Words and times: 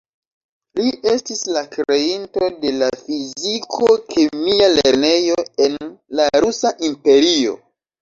Li 0.79 0.87
estis 1.11 1.43
la 1.57 1.63
kreinto 1.75 2.49
de 2.65 2.73
la 2.79 2.89
fiziko-kemia 3.03 4.73
lernejo 4.81 5.49
en 5.71 5.81
la 6.23 6.29
Rusa 6.47 6.77
Imperio. 6.95 7.59